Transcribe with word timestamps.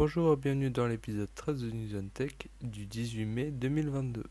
Bonjour 0.00 0.32
et 0.32 0.36
bienvenue 0.36 0.70
dans 0.70 0.86
l'épisode 0.86 1.28
13 1.34 1.60
de 1.60 1.70
News 1.72 1.94
on 1.94 2.08
Tech 2.08 2.32
du 2.62 2.86
18 2.86 3.26
mai 3.26 3.50
2022. 3.50 4.22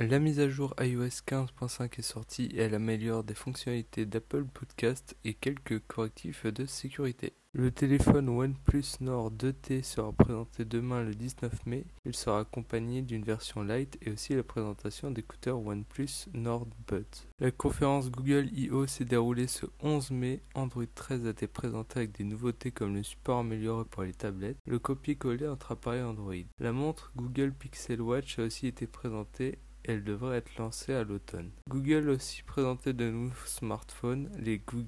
La 0.00 0.18
mise 0.18 0.38
à 0.38 0.50
jour 0.50 0.74
iOS 0.78 1.22
15.5 1.26 1.98
est 1.98 2.02
sortie 2.02 2.50
et 2.54 2.58
elle 2.58 2.74
améliore 2.74 3.24
des 3.24 3.32
fonctionnalités 3.32 4.04
d'Apple 4.04 4.44
Podcast 4.44 5.16
et 5.24 5.32
quelques 5.32 5.78
correctifs 5.86 6.44
de 6.44 6.66
sécurité. 6.66 7.32
Le 7.52 7.72
téléphone 7.72 8.28
OnePlus 8.28 9.00
Nord 9.00 9.32
2T 9.32 9.82
sera 9.82 10.12
présenté 10.12 10.64
demain 10.64 11.02
le 11.02 11.16
19 11.16 11.66
mai. 11.66 11.84
Il 12.04 12.14
sera 12.14 12.38
accompagné 12.38 13.02
d'une 13.02 13.24
version 13.24 13.64
light 13.64 13.98
et 14.02 14.12
aussi 14.12 14.36
la 14.36 14.44
présentation 14.44 15.10
d'écouteurs 15.10 15.58
OnePlus 15.58 16.28
Nord 16.32 16.68
Buds. 16.86 17.26
La 17.40 17.50
conférence 17.50 18.08
Google 18.08 18.48
I.O. 18.52 18.86
s'est 18.86 19.04
déroulée 19.04 19.48
ce 19.48 19.66
11 19.80 20.12
mai. 20.12 20.42
Android 20.54 20.84
13 20.94 21.26
a 21.26 21.30
été 21.30 21.48
présenté 21.48 21.98
avec 21.98 22.16
des 22.16 22.22
nouveautés 22.22 22.70
comme 22.70 22.94
le 22.94 23.02
support 23.02 23.40
amélioré 23.40 23.84
pour 23.84 24.04
les 24.04 24.14
tablettes, 24.14 24.58
le 24.64 24.78
copier-coller 24.78 25.48
entre 25.48 25.72
appareils 25.72 26.02
Android. 26.02 26.46
La 26.60 26.70
montre 26.70 27.10
Google 27.16 27.52
Pixel 27.52 28.00
Watch 28.00 28.38
a 28.38 28.44
aussi 28.44 28.68
été 28.68 28.86
présentée 28.86 29.58
elle 29.82 30.04
devrait 30.04 30.36
être 30.36 30.56
lancée 30.58 30.92
à 30.92 31.04
l'automne. 31.04 31.50
Google 31.68 32.10
a 32.10 32.12
aussi 32.12 32.42
présenté 32.42 32.92
de 32.92 33.10
nouveaux 33.10 33.46
smartphones, 33.46 34.30
les 34.38 34.58
Google 34.58 34.86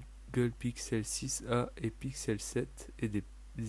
Pixel 0.59 1.03
6a 1.03 1.69
et 1.77 1.91
Pixel 1.91 2.41
7 2.41 2.93
et 3.01 3.09
des 3.09 3.25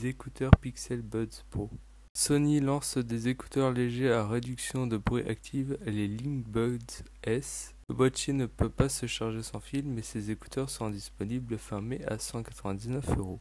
écouteurs 0.08 0.52
Pixel 0.62 1.02
Buds 1.02 1.44
Pro. 1.50 1.70
Sony 2.16 2.60
lance 2.60 2.98
des 2.98 3.28
écouteurs 3.28 3.72
légers 3.72 4.12
à 4.12 4.28
réduction 4.28 4.88
de 4.88 4.98
bruit 4.98 5.28
active, 5.28 5.78
les 5.86 6.08
Link 6.08 6.48
Buds 6.48 7.04
S. 7.24 7.74
Le 7.90 7.96
boîtier 7.96 8.34
ne 8.34 8.46
peut 8.46 8.70
pas 8.70 8.88
se 8.88 9.08
charger 9.08 9.44
sans 9.44 9.60
fil, 9.60 9.86
mais 9.86 10.04
ces 10.04 10.32
écouteurs 10.32 10.70
seront 10.70 10.90
disponibles 10.90 11.58
fin 11.58 11.82
mai 11.82 12.02
à 12.06 12.18
199 12.18 13.18
euros. 13.18 13.40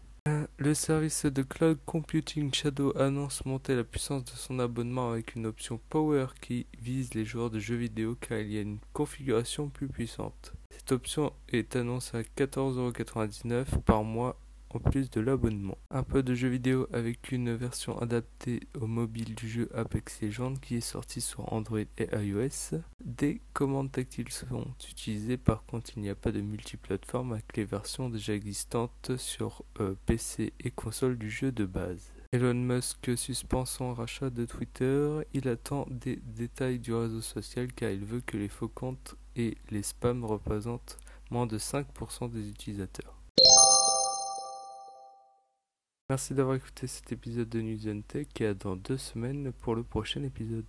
Le 0.57 0.75
service 0.75 1.27
de 1.27 1.43
cloud 1.43 1.79
computing 1.85 2.53
Shadow 2.53 2.97
annonce 2.97 3.45
monter 3.45 3.75
la 3.75 3.85
puissance 3.85 4.25
de 4.25 4.31
son 4.31 4.59
abonnement 4.59 5.11
avec 5.11 5.35
une 5.35 5.47
option 5.47 5.81
Power 5.89 6.27
qui 6.41 6.67
vise 6.81 7.15
les 7.15 7.25
joueurs 7.25 7.51
de 7.51 7.59
jeux 7.59 7.77
vidéo 7.77 8.17
car 8.21 8.39
il 8.39 8.53
y 8.53 8.59
a 8.59 8.63
une 8.63 8.79
configuration 8.93 9.69
plus 9.69 9.89
puissante. 9.89 10.55
Cette 10.93 10.99
option 10.99 11.33
est 11.49 11.75
annoncée 11.75 12.19
à 12.19 12.21
14,99€ 12.21 13.81
par 13.81 14.05
mois 14.05 14.39
en 14.69 14.79
plus 14.79 15.09
de 15.09 15.23
l'abonnement. 15.23 15.79
Un 15.91 16.03
peu 16.03 16.23
de 16.23 16.35
jeux 16.35 16.51
vidéo 16.51 16.87
avec 16.93 17.33
une 17.33 17.55
version 17.55 17.99
adaptée 17.99 18.61
au 18.79 18.87
mobile 18.87 19.35
du 19.35 19.49
jeu 19.49 19.71
Apex 19.75 20.21
Legends 20.21 20.53
qui 20.53 20.77
est 20.77 20.83
sorti 20.83 21.23
sur 21.23 21.51
Android 21.51 21.79
et 21.79 22.09
iOS. 22.15 22.77
Des 23.03 23.41
commandes 23.55 23.91
tactiles 23.91 24.31
sont 24.31 24.67
utilisées, 24.87 25.39
par 25.39 25.65
contre 25.65 25.93
il 25.97 26.03
n'y 26.03 26.11
a 26.11 26.15
pas 26.15 26.31
de 26.31 26.43
multiplateforme 26.43 27.33
avec 27.33 27.57
les 27.57 27.65
versions 27.65 28.11
déjà 28.11 28.35
existantes 28.35 29.13
sur 29.17 29.65
euh, 29.81 29.95
PC 30.05 30.53
et 30.61 30.71
console 30.71 31.17
du 31.17 31.31
jeu 31.31 31.53
de 31.53 31.65
base. 31.65 32.13
Elon 32.33 32.53
Musk 32.53 33.17
suspend 33.17 33.65
son 33.65 33.95
rachat 33.95 34.29
de 34.29 34.45
Twitter. 34.45 35.21
Il 35.33 35.49
attend 35.49 35.87
des 35.91 36.17
détails 36.17 36.79
du 36.79 36.93
réseau 36.93 37.23
social 37.23 37.73
car 37.73 37.91
il 37.91 38.05
veut 38.05 38.21
que 38.21 38.37
les 38.37 38.49
faux 38.49 38.69
comptes 38.69 39.17
et 39.37 39.57
les 39.71 39.83
spams 39.83 40.25
représentent 40.25 40.99
moins 41.31 41.47
de 41.47 41.59
5% 41.59 42.31
des 42.31 42.49
utilisateurs. 42.49 43.17
Merci 46.11 46.35
d'avoir 46.35 46.57
écouté 46.57 46.87
cet 46.87 47.11
épisode 47.13 47.49
de 47.49 47.63
News 47.63 48.03
Tech 48.03 48.27
et 48.41 48.47
à 48.47 48.55
dans 48.55 48.77
deux 48.77 48.99
semaines 48.99 49.53
pour 49.53 49.75
le 49.75 49.83
prochain 49.83 50.23
épisode. 50.23 50.67